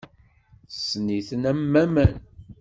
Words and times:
Tessen-iten 0.69 1.43
am 1.51 1.61
waman. 1.71 2.13